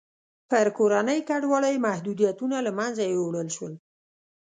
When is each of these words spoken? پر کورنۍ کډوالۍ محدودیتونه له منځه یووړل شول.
پر 0.49 0.67
کورنۍ 0.77 1.19
کډوالۍ 1.29 1.75
محدودیتونه 1.87 2.57
له 2.65 2.71
منځه 2.79 3.03
یووړل 3.13 3.49
شول. 3.55 3.73